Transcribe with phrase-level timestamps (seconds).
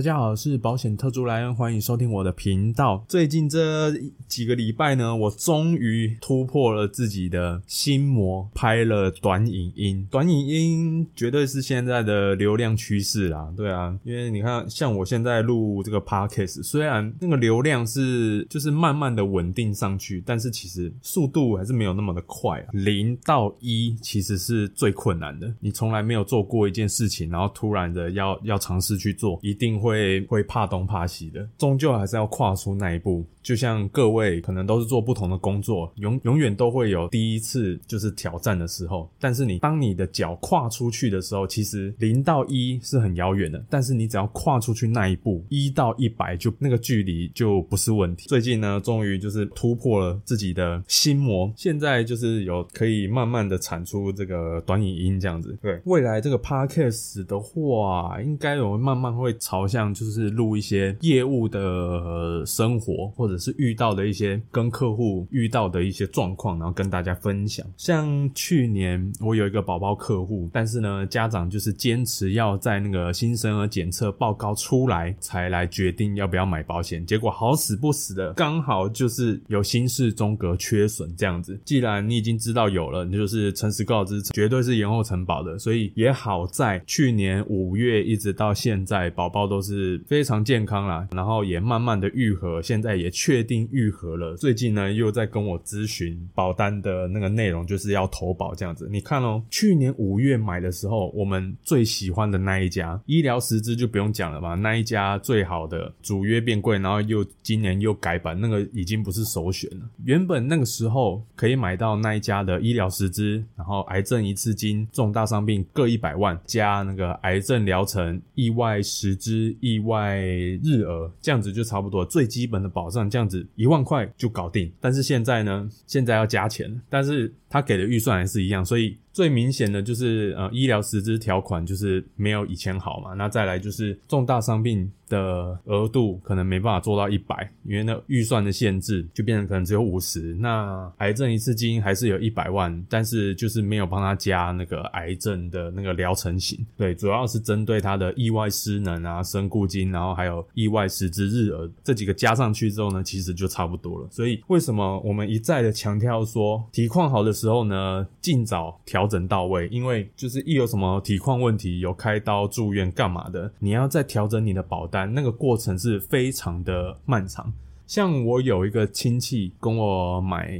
[0.00, 3.04] 大家好，我是保险特助莱恩，欢迎收听我的频道。
[3.06, 3.92] 最近这
[4.26, 10.08] 几个礼拜呢，我终于突破了自己的心魔，拍了短影音。
[10.10, 22.68] 短影音绝对是现在的流量趋势啦，对啊，因为你看，像我现在录这个 podcast，虽然那个流量是就是慢慢的稳定上去，但是其实速度还是没有那么的快啊。
[22.72, 29.89] 零到一其实是最困难的，你从来没有做过一件事情，然后突然的要要尝试去做，一定会。
[29.90, 33.24] 会会怕东怕西的，终究还是要跨出那一步。
[33.42, 39.10] 就像各位可能都是做不同的工作，永永远都会有第一次就是挑战的时候。
[39.20, 48.28] 但是你当你的脚跨出去的时候，其实零到一是很遥远的，但是你只要跨出去那一步，一到一百就那个距离就不是问题。
[48.28, 55.58] 最近呢，终于就是突破了自己的心魔，现在就是有可以慢慢的产出这个短影音这样子。
[55.60, 59.90] 对，未来这个 podcast 的话，应该我们慢慢会朝向。
[60.00, 67.66] 就是录一些业务的生活，或者是遇到的一些跟客户遇到的一些状况，然后跟大家分享。
[67.78, 77.04] 像去年我有一个宝宝客户，但是呢，家长就是坚持要在那个新生儿检测报告出来才来决定要不要买保险。
[77.06, 81.58] 结果好死不死的，刚好就是有心室中隔缺损这样子。
[81.64, 85.58] 既然你已经知道有了，你就是诚实告知，绝对是延后承保的。
[85.58, 89.70] 所以也好在去年五月一直到现在，宝宝都是。
[89.70, 94.34] 是非常健康啦，然后也慢慢的愈合，现在也确定愈合了。
[94.34, 98.88] 最近呢，又在跟我咨询保单的那个内容，就是要投保这样子。
[98.90, 109.86] 你看哦，去年五月买的时候，我们最喜欢的那一家医疗实质就不用讲了嘛，那一家最好的主约变贵，然后又今年又改版，那个已经不是首选了。
[110.06, 119.54] 原本那个时候可以买到那一家的医疗实质，然后癌症一次金、重大伤病各一百万，加那个癌症疗程、意外实支。
[119.60, 120.16] 意外
[120.62, 124.72] 日额这样子就差不多，最基本的保障这样子一万块就搞定。
[124.80, 128.96] 但是现在呢，现在要加钱，但是他给的预算还是一样，所以。
[129.12, 140.34] 最明显的就是呃医疗实支条款就是没有以前好嘛，那再来就是重大伤病的额度可能没办法做到一百，因为那预算的限制就变成可能只有五十。
[140.34, 154.08] 那癌症一次金还是有一百万，但是就是没有帮他加那个癌症的那个疗程型，对，主要是针对他的意外失能啊、身故金，然后还有意外实支日额这几个加上去之后呢，其实就差不多了。
[154.12, 159.00] 所以为什么我们一再的强调说体况好的时候呢，尽早调。
[159.10, 167.52] 整到位，因为就是一有什么体况问题，有开刀住院干嘛的，你要再调整你的保单，那个过程是非常的漫长。
[167.90, 170.56] 像我有一个亲戚跟我买。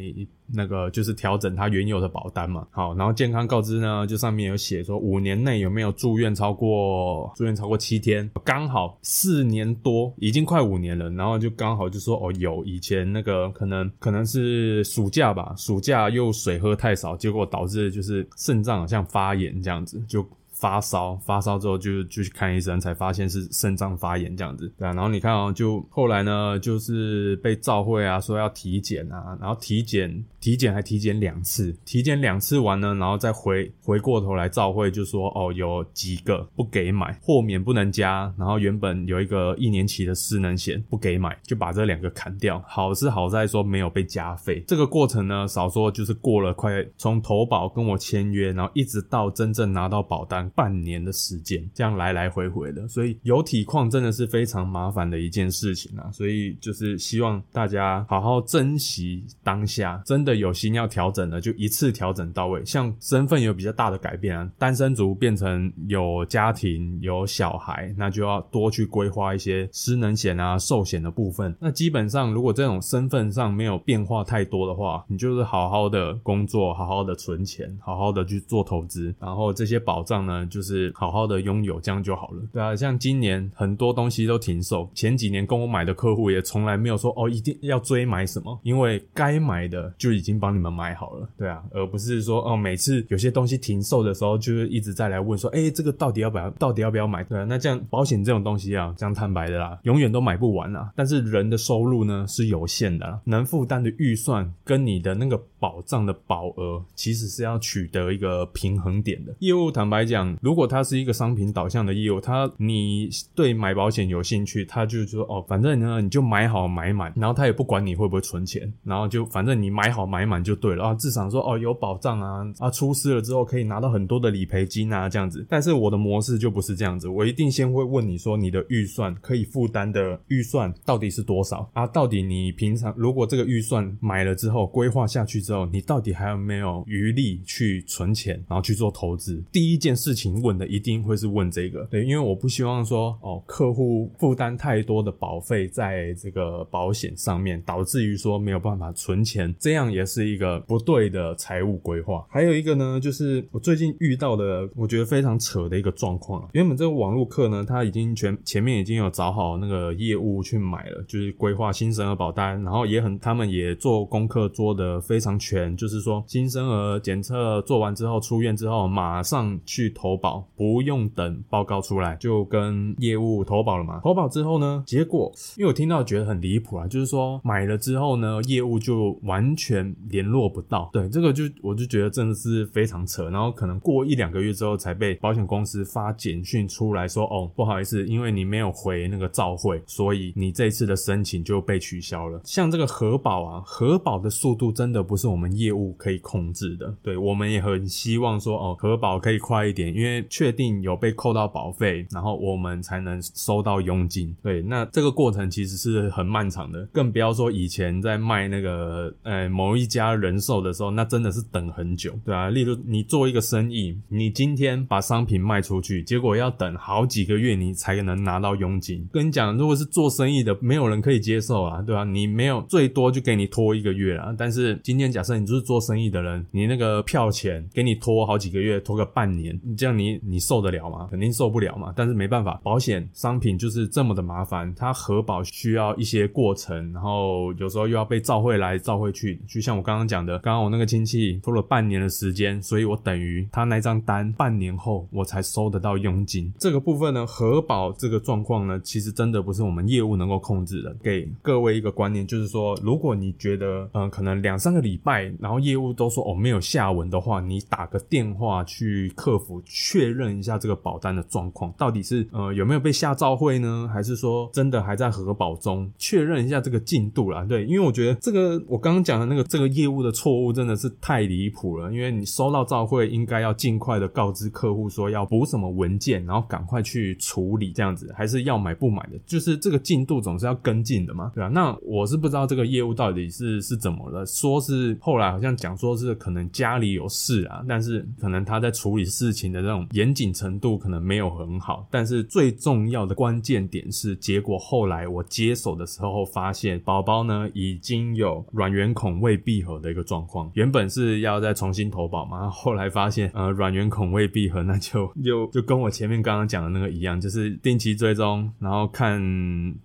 [0.52, 20.26] 那个就是调整他原有的保单嘛，好，然后健康告知呢，就上面有写说五年内有没有住院超过住院超过七天，刚好四年多，已经快五年了，然后就刚好就说哦有，以前那个可能可能是暑假吧，暑假又水喝太少，结果导致就是肾脏好像发炎这样子就。
[20.60, 24.92] 发烧，发烧之后就就去看医生，才发现是肾脏发炎这样子，对啊。
[24.92, 42.62] 然后你看哦，就后来呢，就是被召会啊，说要体检啊，然后体检，体检还体检两次，体检两次完呢，然后再回回过头来召会，就说哦，有几个不给买，豁免不能加，然后原本有一个一年期的失能险不给买，就把这两个砍掉。
[42.68, 50.49] 好是好在说没有被加费，这个过程呢，少说就是过了快从投保跟我签约，然后一直到真正拿到保单。
[50.54, 56.10] 半年的时间，这样来来回回的，所以有体况真的是非常麻烦的一件事情啊。
[56.12, 62.64] 所以就是希望大家好好珍惜当下，真的有心要调整的，就一次调整到位。
[62.64, 71.54] 像身份有比较大的改变啊，单身族变成有家庭有小孩，那就要多去规划一些失能险啊、寿险的部分。
[71.60, 82.42] 那基本上如果这种身份上没有变化太多的话，你就是好好的工作，好好的存钱，好好的去做投资，然后这些保障呢，就是好好的拥有，这样就好了。
[82.52, 91.28] 对啊，像今年很多东西都停售，前几年跟我买的客户也从来没有说哦一定要追买什么，因为该买的就已经帮你们买好了。
[91.36, 97.24] 对啊，而不是说哦每次有些东西停售的时候，就是一直在来问说，哎，这个到底要不要，到底要不要买？
[97.24, 100.92] 对啊，那这样保险这种东西啊，这样坦白的啦，永远都买不完啊。
[100.96, 109.34] 但是人的收入呢是有限的，能负担的预算跟你的那个保障的保额，其实是要取得一个平衡点的。
[109.40, 125.46] 业务坦白讲，如果它是一个商品导向的业务，它你对买保险有兴趣，他就说哦，反正呢你就买好买满，然后他也不管你会不会存钱，然后就反正你买好买满就对了啊，至少说哦有保障啊啊出事了之后可以拿到很多的理赔金啊这样子。
[125.48, 131.86] 但是我的模式就不是这样子，我一定先会问你说你的预算可以负担的预算到底是多少啊？
[131.86, 139.42] 到底你平常如果这个预算买了之后规划下去之后，你到底还有没有余力去存钱，然后去做投资？
[139.52, 152.26] 第一件事情问的一定会是问这个，对，因为我不希望说哦客户负担太多的保费在这个保险上面，导致于说没有办法存钱，这样也是一个不对的财务规划。
[152.28, 156.48] 还有一个呢，就是我最近遇到的，我觉得非常扯的一个状况。
[156.52, 174.00] 原本这个网络课呢，他已经全前面已经有找好那个业务去买了，就是规划新生儿保单，然后也很他们也做功课做的非常全，就是说新生儿检测做完之后出院之后马上去投投保，不用等报告出来就跟业务投保了嘛。
[174.02, 180.90] 投保之后呢，结果因为我听到觉得很离谱啊，就是说买了之后呢，业务就完全联络不到。
[180.92, 183.30] 对，这个就我就觉得真的是非常扯。
[183.30, 192.40] 然后可能过一两个月之后才被保险公司发简讯出来说，哦，不好意思，因为你没有回那个照会，所以你这次的申请就被取消了。
[192.44, 196.92] 像这个核保啊，核保的速度真的不是我们业务可以控制的。
[197.00, 204.34] 对，我们也很希望说，哦，核保可以快一点，因为确定有被扣到保费，然后我们才能收到佣金。
[204.42, 212.48] 对，那这个过程其实是很漫长的，更不要说以前在卖那个呃某一家人寿的时候，那真的是等很久，对啊。
[212.50, 219.06] 例如你做一个生意，你今天把商品卖出去，结果要等好几个月你才能拿到佣金。
[219.12, 222.04] 跟你讲，如果是做生意的，没有人可以接受啊，对吧？
[222.04, 224.34] 你没有最多就给你拖一个月啊。
[224.36, 231.08] 但是今天假设你就是做生意的人，你那个票钱给你拖好几个月，拖个半年，这样你你受得了吗？
[231.10, 231.90] 肯定受不了嘛。
[231.96, 239.40] 但是没办法，保险商品就是这么的麻烦，它核保需要一些过程，然后有时候又要被召回来召回去。
[239.48, 246.52] 就像我刚刚讲的，刚刚我那个亲戚拖了半年的时间，所以我等于他那张单半年后我才收得到佣金。
[246.58, 250.94] 这个部分呢，核保这个状况呢，其实真的不是我们业务能够控制的。
[251.02, 265.88] 给各位一个观念，就是说，如果你觉得嗯可能两三个礼拜，然后业务都说哦没有下文的话，你打个电话去客服确认一下这个保单的状况，到底是呃有没有被下召会呢，还是说真的还在核保中？
[265.96, 267.44] 确认一下这个进度啦。
[267.44, 271.92] 对，因为我觉得这个我刚刚讲的那个这个业务的错误真的是太离谱了。
[271.92, 281.48] 因为你收到召会，应该要尽快的告知客户说要补什么文件，然后赶快去处理这样子，还是要买不买的，就是这个进度总是要跟进的嘛，对吧？
[281.48, 309.20] 那我是不知道这个业务到底是是怎么了，说是后来好像讲说是可能家里有事啊，但是可能他在处理事情的那种严谨程度可能没有很好，但是最重要的关键点是，结果后来我接手的时候发现宝宝呢已经有软圆孔未闭合的一个状况，原本是要再重新投保嘛，后来发现呃软圆孔未闭合，那就就就跟我前面刚刚讲的那个一样，就是定期追踪，然后看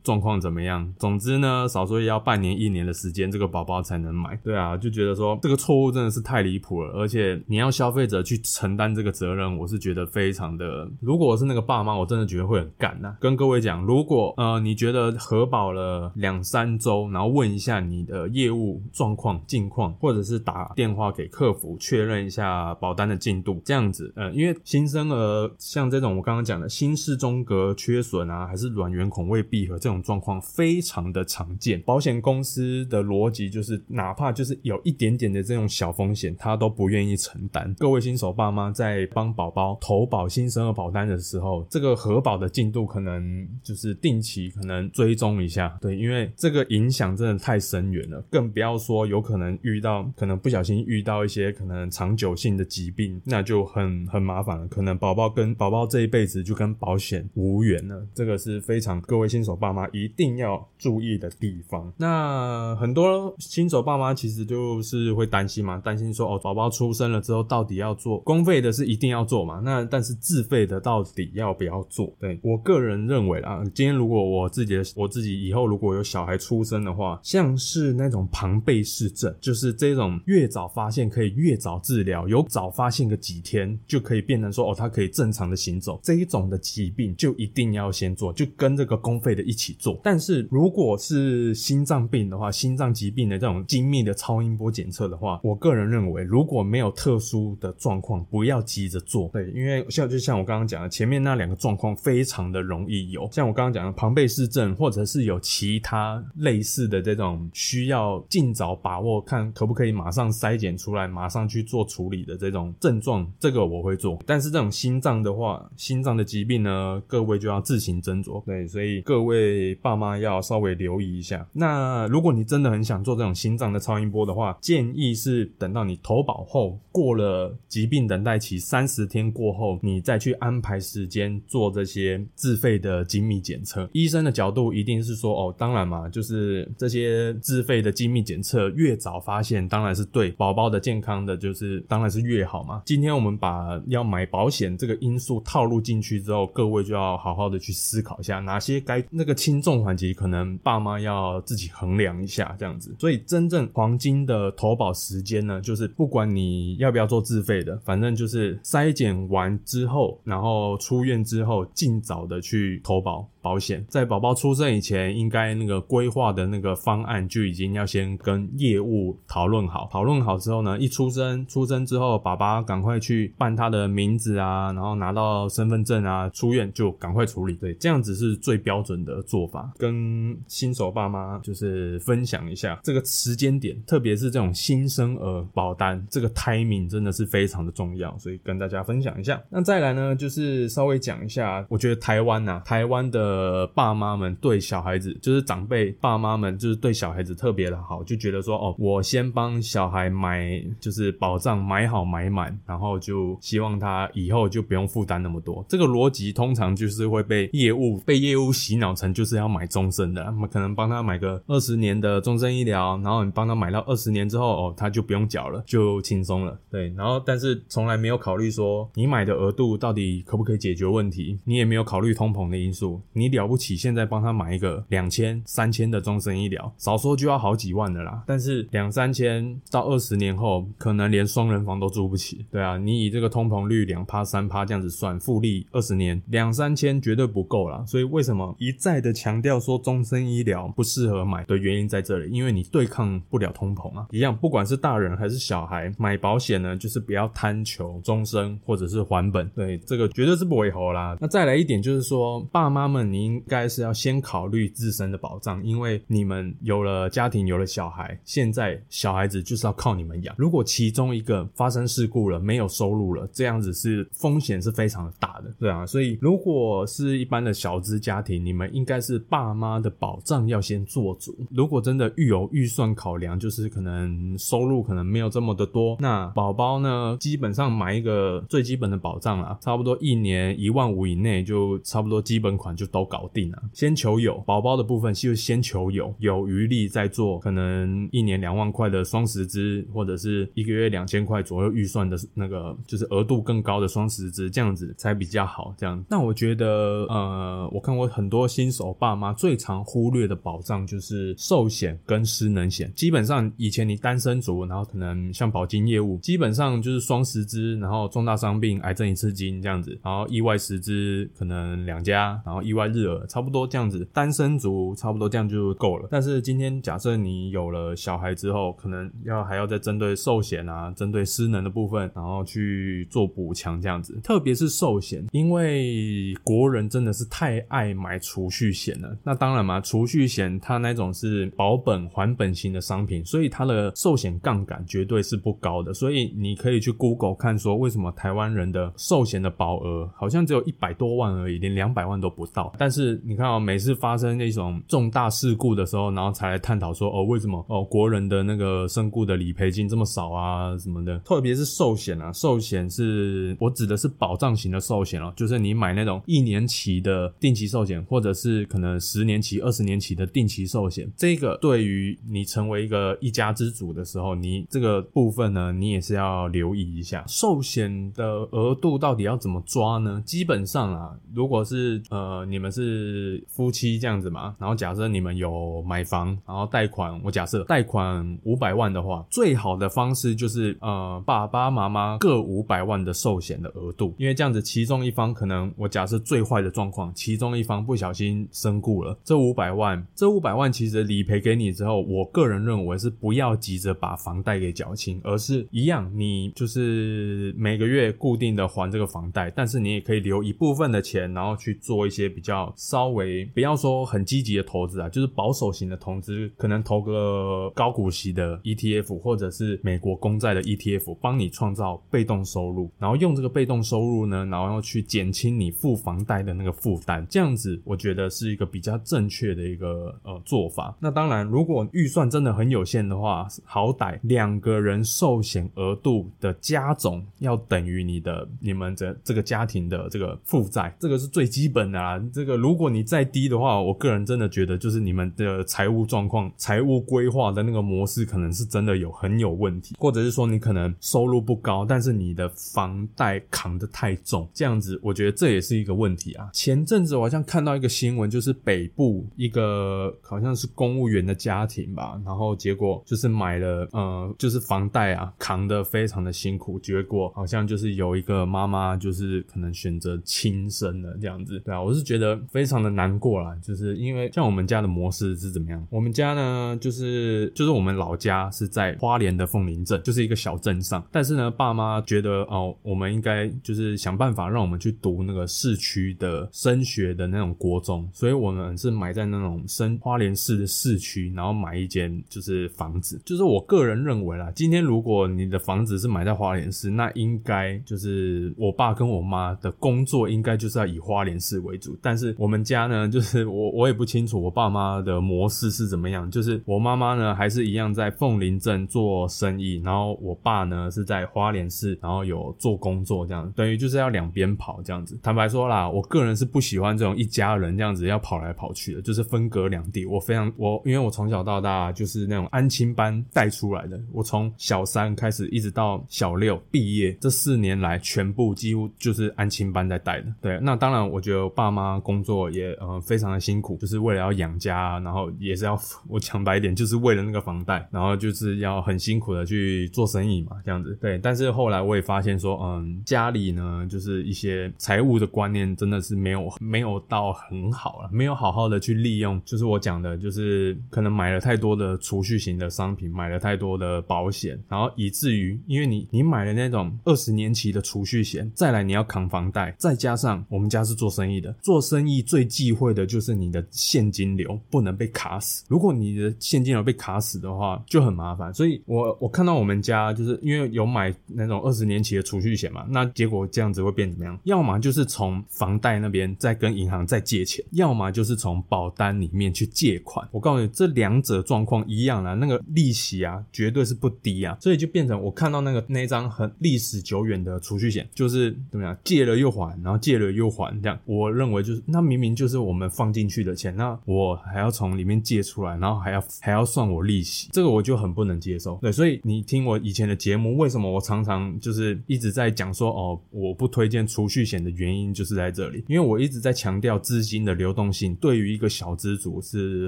[0.03, 0.93] 状况怎么样。
[0.97, 4.35] 总之呢，少说也要半年一年的时间，这个宝宝才能买。
[4.43, 10.87] 对啊，就觉得说这个错误真的是太离谱了，而且你要消费者去承担这个责任，我我是觉得非常的。
[11.01, 13.17] 如果我是那个爸妈，我真的觉得会很干呐。
[13.19, 31.81] 跟各位讲，如果呃你觉得核保了两三周，然后问一下你的业务状况近况，或者是打电话给客服确认一下保单的进度，这样子，呃，因为新生儿像这种我刚刚讲的心室中隔缺损啊，还是软圆孔未闭合这种状况非常的常见。
[31.81, 37.73] 保险公司的逻辑就是，哪怕就是有一点点的这种小风险，他都不愿意承担。
[37.79, 61.93] 各位新手爸妈在帮宝宝投保新生儿保单的时候，这个核保的进度可能就是定期可能追踪一下，对，因为这个影响真的太深远了，更不要说有可能遇到可能不小心遇到一些可能长久性的疾病，那就很很麻烦了，可能宝宝跟宝宝这一辈子就跟保险无缘了，这个是非常各位新手爸妈一定要注意的地方。
[61.95, 69.61] 那很多新手爸妈其实就是会担心嘛，担心说哦，宝宝出生了之后到底要做公费的是一定要做嘛？
[69.63, 72.13] 那但是自费的到底要不要做？
[72.19, 89.99] 对我个人认为啊，今天如果我自己的我自己以后如果有小孩出生的话，像是那种庞贝氏症，就是这种越早发现可以越早治疗，有早发现个几天就可以变成说哦，他可以正常的行走，这一种的疾病就一定要先做，就跟这个公费的一起做。
[90.03, 99.29] 但是如果是心脏病的话，心脏疾病的这种精密的超音波检测的话，我个人认为如果没有特殊的状况，不要急着做。
[99.35, 114.17] 对，因为像就像我刚刚讲的，前面那两个状况非常的容易有，像我刚刚讲的庞贝氏症，或者是有其他类似的这种需要尽早把握，看可不可以马上筛检出来，马上去做处理的这种症状，这个我会做。
[114.25, 118.41] 但是这种心脏的话，心脏的疾病呢，各位就要自行斟酌。
[118.45, 121.45] 对，所以各位爸妈要稍微留意一下。
[121.51, 133.89] 那如果你真的很想做这种心脏的超音波的话，建议是等到你投保后过了疾病等待期三十天天过后，你再去安排时间做这些自费的精密检测。
[133.93, 142.81] 医生的角度一定是说，哦，当然嘛，就是这些自费的精密检测越早发现，当然是对宝宝的健康的，就是当然是越好嘛。
[142.85, 152.95] 今天我们把要买保险这个因素套入进去之后，各位就要好好的去思考一下，哪些该那个轻重缓急，可能爸妈要自己衡量一下，这样子。
[152.99, 163.27] 所以真正黄金的投保时间呢，就是不管你要不要做自费的，反正就是筛检完之后，然后出院之后，尽早的去投保。
[163.45, 169.87] 保险在宝宝出生以前，应该那个规划的那个方案就已经要先跟业务讨论好。
[169.91, 177.53] 讨论好之后呢，一出生出生之后，爸爸赶快去办他的名字啊，然后拿到身份证啊，出院就赶快处理。
[177.53, 179.71] 对，这样子是最标准的做法。
[179.77, 189.39] 跟新手爸妈就是分享一下这个时间点，特别是这种新生儿保单，这个 timing 真的是非常的重要，所以跟大家分享一下。
[189.51, 193.34] 那再来呢，就是稍微讲一下，我觉得台湾呐，台湾的。
[193.35, 205.65] 呃，爸妈们对小孩子，就是长辈爸妈们，就是对小孩子特别的好，就觉得说，哦，我先帮小孩买，就是保障买好买满，然后就希望他以后就不用负担那么多。
[205.67, 216.57] 这个逻辑通常就是会被业务被业务洗脑成就是要买终身的，可能帮他买个二十年的终身医疗，然后你帮他买到二十年之后，哦，他就不用缴了，就轻松了。
[216.71, 223.24] 对，然后但是从来没有考虑说你买的额度到底可不可以解决问题，你也没有考虑通膨的因素，你。
[223.25, 228.23] 你了不起，现在帮他买一个两千、三千的终身医疗，少说就要好几万的啦。
[228.27, 232.45] 但是两三千到二十年后，可能连双人房都住不起。
[232.51, 237.83] 对啊，你以这个通膨率两趴、三趴这样子算，复利二十年，两三千绝对不够啦。
[237.87, 242.29] 所以为什么一再的强调说终身医疗不适合买的原因在这里？
[242.31, 244.05] 因为你对抗不了通膨啊。
[244.11, 249.47] 一样，不管是大人还是小孩买保险呢，就是不要贪求终身或者是还本。
[249.55, 251.17] 对，这个绝对是不为好啦。
[251.19, 253.04] 那再来一点就是说，爸妈们。
[253.11, 260.35] 你应该是要先考虑自身的保障，因为你们有了家庭，有了小孩，现在小孩子就是要靠你们养。
[260.37, 265.85] 如果其中一个发生事故了，没有收入了，这样子是风险是非常大的，对啊。
[265.85, 271.35] 所以如果是一般的小资家庭，你们应该是爸妈的保障要先做足。
[271.51, 283.05] 如果真的预有预算考量，就是可能收入可能没有这么的多，那宝宝呢，基本上买一个最基本的保障啦，差不多一年一万五以内，就差不多基本款就都。
[283.05, 295.71] 搞定了，先求有宝宝的部分，就先求有，有余力再做，可能一年两万块的双十支，或者是一个月两千块左右预算的那个，就是额度更高的双十支，这样子才比较好。
[295.77, 302.91] 这样，那我觉得，呃，我看过很多新手爸妈最常忽略的保障就是寿险跟失能险。
[302.95, 312.84] 基本上以前你单身族，然后可能像保金业务，基本上就是双十支，然后重大伤病、癌症一次金这样子，然后意外十支可能两家，然后意外。
[312.87, 316.07] 日额差不多这样子，单身族差不多这样就够了。
[316.09, 324.17] 但是今天假设你有了小孩之后，可能要还要再针对寿险啊，针对失能的部分，然后去做补强这样子。
[324.23, 329.17] 特别是寿险，因为国人真的是太爱买储蓄险了。
[329.23, 335.93] 那当然嘛，储蓄险它那种是保本还本型的商品，所以它的寿险杠杆绝对是不高的。
[335.93, 342.71] 所以你可以去 Google 看说，为什么台湾湾人的寿险的保额好像只有一百多万而已，连两百万都不到。
[342.77, 351.17] 但是你看哦，每次发生那种重大事故的时候，然后才来探讨说哦，为什么哦国人的那个身故的理赔金这么少啊什么的？
[351.19, 370.21] 特别是寿险啊，寿险是我指的是保障型的寿险哦，就是你买那种一年期的定期寿险，或者是可能十年期、二十年期的定期寿险，这个对于你成为一个一家之主的时候，你这个部分呢，你也是要留意一下寿险的额度到底要怎么抓呢？
[370.25, 420.95] 基本上啊，如果是呃你们是夫妻这样子嘛，然后假设你们有买房，然后贷款，我假设贷款五百万的话，最好的方式就是呃爸爸妈妈各五百万的寿险的额度，因为这样子其中一方可能我假设最坏的状况，其中一方不小心身故了，这五百万，这五百万其实理赔给你之后，我个人认为是不要急着把房贷给缴清，而是一样，你就是每个月固定的还这个房贷，但是你也可以留一部分的钱，然后去做一些比较要稍微不要说很积极的投资啊，就是保守型的投资，可能投个高股息的 ETF 或者是美国公债的 ETF，帮你创造被动收入，然后用这个被动收入呢，然后去减轻你付房贷的那个负担，这样子我觉得是一个比较正确的一个呃做法。
[420.99, 432.23] 那当然，如果预算真的很有限的话，好歹两个人寿险额度的加总要等于你的你们这这个家庭的这个负债，这个是最基本的啦。
[432.31, 446.47] 这这个如果你再低的话，我个人真的觉得就是你们的财务状况、财务规划的那个模式可能是真的有很有问题，或者是说你可能收入不高，但是你的房贷扛得太重，这样子我觉得这也是一个问题啊。
[446.53, 465.85] 前阵子我好像看到一个新闻，就是北部一个好像是公务员的家庭吧，然后结果就是买了呃，就是房贷啊扛得非常的辛苦，结果好像就是有一个妈妈就是可能选择轻生了这样子，对啊，我是觉得非常的难过啦，就是因为像我们家的模式是怎么样？
[465.89, 483.21] 我们家呢，就是就是我们老家是在花莲的凤林镇，就是一个小镇上，但是呢，爸妈觉得哦，我们应该就是想办法让我们去读那个市区的升学的那种国中，所以我们是买在那种升花莲市的市区，然后买一间就是房子。
[483.25, 505.19] 就是我个人认为啦，今天如果你的房子是买在花莲市，那应该就是我爸跟我妈的工作应该就是要以花莲市为主，但是我们家呢，就是我我也不清楚我爸妈的模式是怎么样，就是我妈妈呢还是一样在凤林镇做生意，然后我爸呢是在花莲市，然后有做工作这样，等于就是要两边跑这样子。
[505.21, 510.05] 坦白说啦，我个人是不喜欢这种一家人这样子要跑来跑去的，就是分隔两地。
[510.05, 520.33] 我非常我因为我从小到大就是那种安亲班带出来的，我从小三开始一直到小六毕业这四年来，全部几乎就是安亲班在带的。
[520.41, 525.75] 对，那当然我觉得爸妈工作也呃非常的辛苦，就是为了要养家，然后也是要
[526.07, 530.95] 我讲白一点，就是为了那个房贷，然后就是要很辛苦的去做生意嘛，这样子。
[531.01, 555.63] 对，但是后来我也发现说，嗯，家里呢就是一些财务的观念真的是没有没有到很好了，没有好好的去利用，就是我讲的，就是可能买了太多的储蓄型的商品，买了太多的保险，然后以至于因为你你买了那种二十年期的储蓄险，再来你要扛房贷，再加上我们家是做生意的，做生生意最忌讳的就是你的现金流不能被卡死。
[555.69, 558.53] 如果你的现金流被卡死的话，就很麻烦。
[558.53, 564.37] 所以我我看到我们家就是因为有买那种二十年期的储蓄险嘛，那结果这样子会变怎么样？
[564.43, 570.27] 要么就是从房贷那边再跟银行再借钱，要么就是从保单里面去借款。
[570.31, 580.99] 我告诉你，这两者状况一样啊，那个利息啊绝对是不低啊，所以就变成我看到那个那张很历史久远的储蓄险，就是怎么样借了又还，然后借了又还这样。
[581.05, 588.77] 我认为就是那明明就是我们放进去的钱，那我还要从里面借出来，然后还要还要算我利息，这个我就很不能接受。
[588.81, 599.87] 对，所以你听我以前的节目，为什么我常常就是一直在讲说哦，我不推荐储蓄险的原因就是在这里，因为我一直在强调资金的流动性对于一个小资族是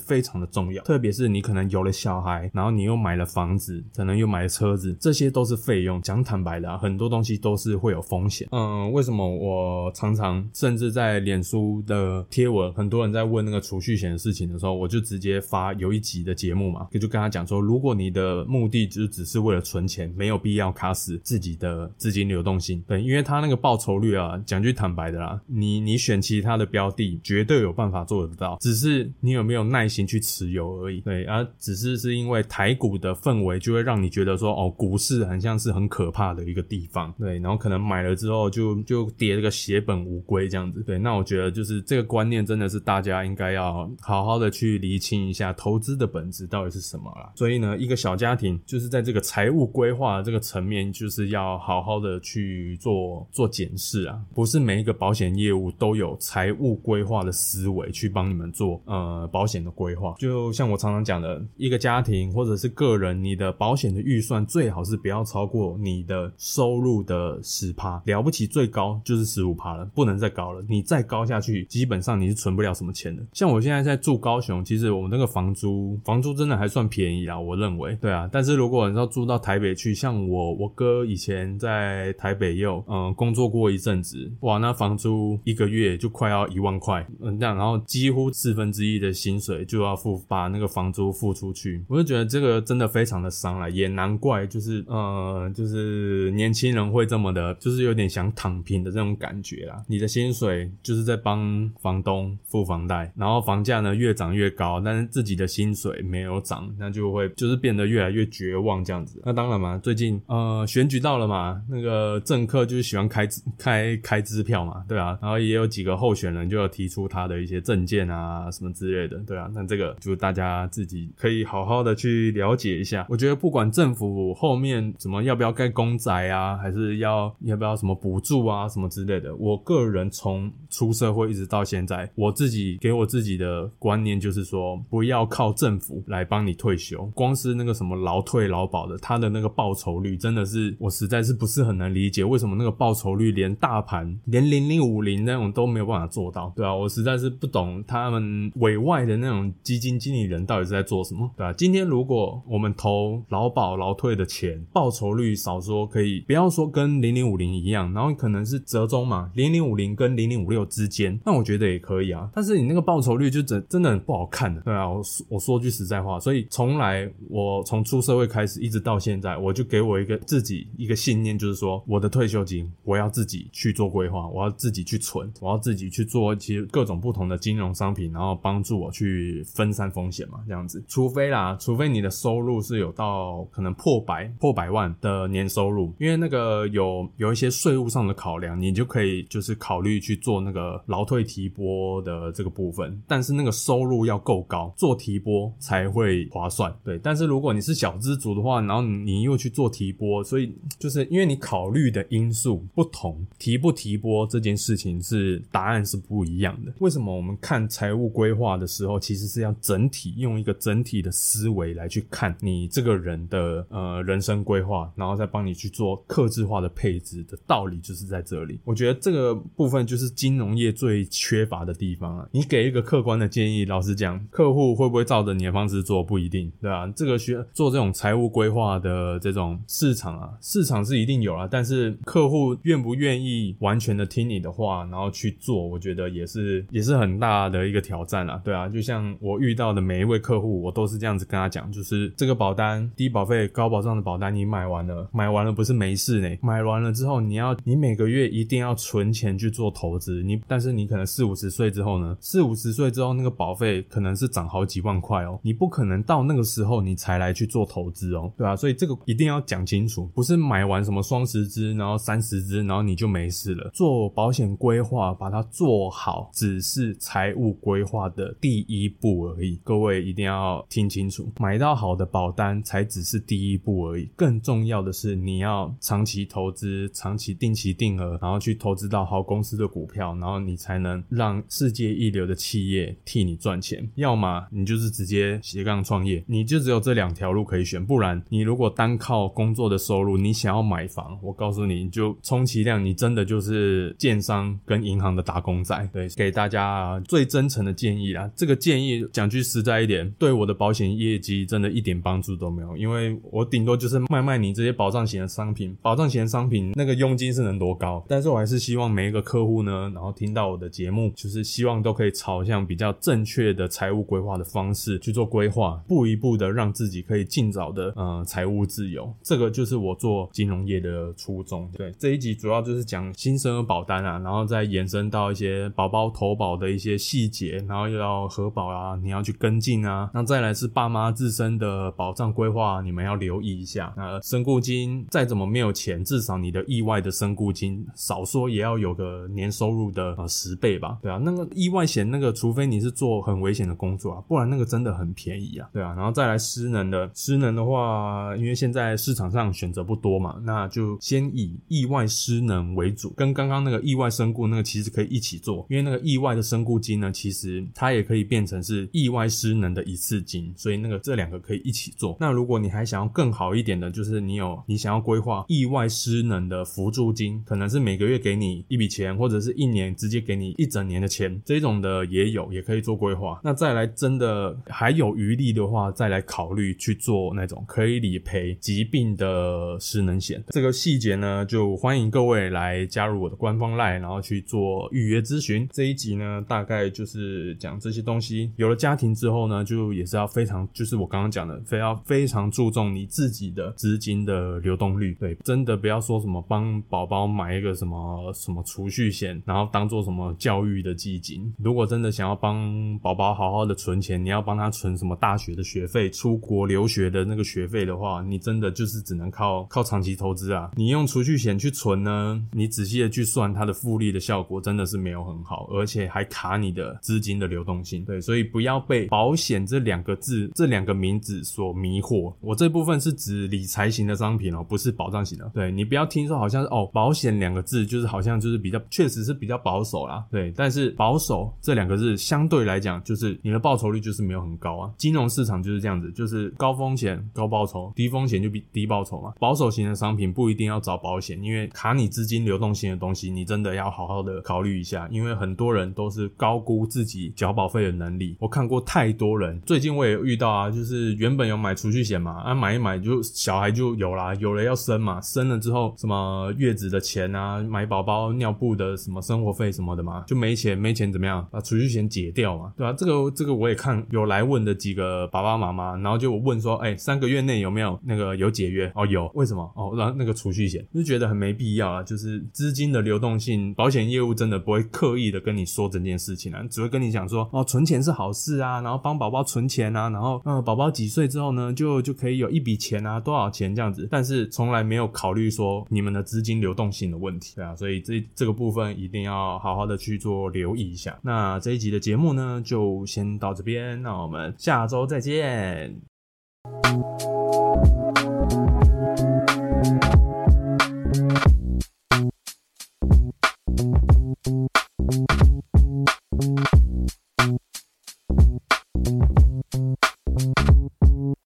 [0.00, 6.00] 非常的重要，特别是你可能有了小孩，然后你又买了房子，可能又买了车子，这些都是费用。
[6.02, 8.46] 讲坦白的，很多东西都是会有风险。
[8.52, 22.82] 嗯，为什么我常常甚至在脸书的贴文，很多人在问那个储蓄险的事情的时候，我就直接发有一集的节目嘛，就跟他讲说，如果你的目的就只是为了存钱，没有必要卡死自己的资金流动性。
[22.86, 31.00] 对，因为他那个报酬率啊，讲句坦白的啦，你你选其他的标的，绝对有办法做得到，只是你有没有耐心去持有而已。
[31.00, 37.14] 对，而只是是因为台股的氛围，就会让你觉得说，哦，股市很像是很可怕的一个地方。
[37.18, 47.32] 对，然后可能买了之后就就跌了个血本无归这样子，对，那我觉得就是这个观念真的是大家应该要好好的去厘清一下投资的本质到底是什么啦。
[47.34, 60.14] 所以呢，一个小家庭就是在这个财务规划这个层面，就是要好好的去做做检视啊，不是每一个保险业务都有财务规划的思维去帮你们做呃保险的规划。
[60.18, 70.64] 就像我常常讲的，一个家庭或者是个人，你的保险的预算最好是不要超过你的收入的十趴，了不起最高就是十五趴了，不能再高了。
[70.68, 73.22] 你再高下去，基本上你是存不了什么钱的。
[73.32, 77.96] 像我现在在住高雄，其实我们那个房租房租真的还算便宜啦，我认为。
[78.00, 99.82] 对啊，但是如果你要住到台北去，像我我哥以前在台北又嗯工作过一阵子，哇，那房租一个月就快要一万块，嗯这样，然后几乎四分之一的薪水就要付把那个房租付出去，我就觉得这个真的非常的伤了，也难怪就是呃就是年轻人会这么的，就是有点想躺平的这种感觉啦。
[99.86, 109.20] 你的薪水就是在帮房东付房贷，然后房价呢越涨越高，但是自己的薪水没有涨，那就会就是变得越来越绝望这样子。
[109.24, 123.06] 那当然嘛，最近呃选举到了嘛，那个政客就是喜欢开开开支票嘛，对啊，然后也有几个候选人就有提出他的一些政见啊什么之类的，对啊，那这个就大家自己可以好好的去了解一下。
[123.08, 180.80] 我觉得不管政府后面怎么要不要盖公宅啊，还是要要不要什么补助啊什么之类的，我个人从出社会一直到现在，我自己给我自己的观念就是说，不要靠政府来帮你退休，光是那个什么劳退劳保的，它的那个报酬率真的是我实在是不是很能理解，为什么那个报酬率连大盘 连零零五零那种都没有办法做到，对啊，我实在是不懂他们委外的那种基金经理人到底是在做什么，对啊，今天如果我们投劳保劳退的钱，报酬率少说可以不要说跟零零五零一样，然后可能是折中嘛，零零五零跟零零五六之间，那我觉得也可以啊，但是你那个报酬率就真真的很不好看的，对啊，我我说句实在话，所以从来我从出社会开始一直到现在，我就给我一个自己一个信念，就是说我的退休金我要自己去做规划，我要自己去存，我要自己去做其实各种不同的金融商品，然后帮助我去分散风险嘛，这样子。
[180.86, 196.70] 除非啦，除非你的收入是有到可能破百破百万的年收入，因为那个有有一些税务上的考量，你就可以就是考虑去做那个劳退会提拨的这个部分，但是那个收入要够高，做提拨才会划算。
[196.84, 206.72] 对，但是如果你是小资族的话，然后你又去做提拨，所以就是因为你考虑的因素不同，提不提拨这件事情是答案是不一样的。
[206.80, 218.60] 为什么我们看财务规划的时候，其实是要整体用一个整体的思维来去看你这个人的呃人生规划，然后再帮你去做克制化的配置的道理就是在这里。
[218.64, 222.28] 我觉得这个部分就是金融业最缺乏的地方啊。
[222.32, 226.86] 你给一个客观的建议，老实讲，客户会不会照着你的方式做不一定，对吧？
[226.94, 258.56] 这个需做这种财务规划的这种市场啊，市场是一定有啊，但是客户愿不愿意完全的听你的话，然后去做，我觉得也是也是很大的一个挑战啊，对啊，就像我遇到的每一位客户，我都是这样子跟他讲，就是这个保单低保费高保障的保单，你买完了，买完了不是没事呢，买完了之后你要你每个月一定要存钱去做投资，你但是你可能四五十岁之后呢，四五十岁之后那个保费可能是涨好几万块哦，你不可能到那个时候你才来去做投资哦，对吧？
[258.56, 263.70] 所以这个一定要讲清楚，不是买完什么双十支，然后三十支，然后你就没事了。
[263.72, 269.58] 做保险规划，把它做好，只是财务规划的第一步而已。
[269.64, 274.08] 各位一定要听清楚，买到好的保单才只是第一步而已。
[274.14, 283.88] 更重要的是，你要长期投资，长期定期定额，然后去投资到好公司的股票，然后你才能能让世界一流的企业替你赚钱。
[283.96, 287.84] 要么你就是直接斜杠创业，你就只有这两条路可以选。
[287.84, 295.88] 不然，你如果单靠工作的收入，你想要买房，我告诉你，你就充其量你真的就是建商跟银行的打工仔。
[295.92, 298.30] 对，给大家最真诚的建议啦。
[298.36, 308.04] 这个建议讲句实在一点，对我的保险业绩真的一点帮助都没有，因为我顶多就是卖卖你这些保障型的商品，保障型的商品那个佣金是能多高？
[308.08, 319.10] 但是我还是希望每一个客户呢，然后听到我的节目，就是希望都可以朝向比较正确的财务规划的方式去做规划，步一步的让自己可以尽早的呃财务自由。
[319.22, 321.70] 这个就是我做金融业的初衷。
[321.74, 330.10] 对，这一集主要就是讲新生儿保单啊，然后再延伸到一些宝宝投保的一些细节，然后又要核保啊，你要去跟进啊。
[330.12, 333.94] 那再来是爸妈自身的保障规划，你们要留意一下。
[333.96, 362.16] 那身故金再怎么没有钱，至少你的意外的身故金少说也要有个年收入的呃十倍对吧，对啊，那个意外险那个，除非你是做很危险的工作啊，不然那个真的很便宜啊，对啊，然后再来失能的，失能的话，因为现在市场上选择不多嘛，那就先以意外失能为主，跟刚刚那个意外身故那个其实可以一起做，因为那个意外的身故金呢，其实它也可以变成是意外失能的一次金，所以那个这两个可以一起做。
[362.18, 373.40] 那如果你还想要更好一点的，就是你有你想要规划意外失能的辅助金，可能是每个月给你一笔钱，或者是一年直接给你一整年的钱，这种的也有，也可以做规划。
[373.42, 380.42] 那再来真的还有余力的话，再来考虑去做那种可以理赔疾病的失能险。
[380.48, 385.68] 这个细节呢，就欢迎各位来加入我的官方 line，然后去做预约咨询。
[385.72, 388.50] 这一集呢，大概就是讲这些东西。
[388.56, 395.14] 有了家庭之后呢，就也是要非常，就是我刚刚讲的，非要非常注重你自己的资金的流动率。
[395.18, 401.52] 对，真的不要说什么帮宝宝买一个什么什么储蓄险，然后当做什么教育的基金。
[401.58, 410.70] 如果真的想要帮宝宝好好的存钱，你要帮他存什么大学的学费、出国留学的那个学费的话，你真的就是只能靠靠长期投资啊。
[410.76, 418.04] 你用储蓄险去存呢，你仔细的去算它的复利的效果，真的是没有很好，而且还卡你的资金的流动性。
[418.04, 422.34] 对，所以不要被保险这两个字、这两个名字所迷惑。
[422.40, 425.50] 我这部分是指理财型的商品哦，不是保障型的。
[425.54, 430.24] 对你不要听说好像是哦，保险两个字就是好像就是比较，确实是比较保守啦。
[430.30, 434.92] 对，但是保守这两个字相对来讲，就是你的报酬率就是没有很高啊。
[434.96, 439.32] 金融市场就是这样子，就是高风险高报酬，低风险就比低报酬嘛。
[439.38, 448.36] 保守型的商品不一定要找保险，因为卡你资金流动性的东西，你真的要好好的考虑一下，因为很多人都是高估自己缴保费的能力。
[448.38, 462.92] 我看过太多人，最近我也遇到啊，就是原本有买储蓄险嘛，啊买一买就小孩就有啦，有了要生嘛，生了之后什么月子的钱啊，买宝宝尿布的什么生活费什么的嘛，就没钱没钱怎么样，把储蓄险解掉嘛，对吧？
[462.92, 468.90] 这个这个我也看有来问的几个爸爸妈妈，然后就问说，哎，三个月内有没有那个有解约？
[468.94, 469.62] 哦有，为什么？
[469.74, 491.18] 哦，然后那个储蓄险就觉得很没必要啊，就是资金的流动性，保险业务真的不会刻意的跟你说整件事情啊，只会跟你讲说，哦，存钱是好事啊，然后帮宝宝存钱啊，然后嗯，宝宝几岁之后呢，就就可以有一笔钱啊，多少钱这样子，但是从来没有考虑说你们的资金流动性的问题，对啊，所以这这个部分一定要好好的去做留意一下。
[491.22, 496.00] 那这一集的节目呢就先到这边那我们下周再见。